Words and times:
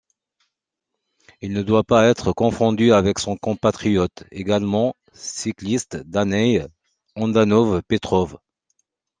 Il 1.41 1.53
ne 1.53 1.61
doit 1.61 1.83
pas 1.83 2.07
être 2.09 2.33
confondu 2.33 2.91
avec 2.91 3.19
son 3.19 3.37
compatriote, 3.37 4.23
également 4.31 4.95
cycliste, 5.13 5.95
Danail 5.97 6.65
Andonov 7.15 7.83
Petrov. 7.83 8.39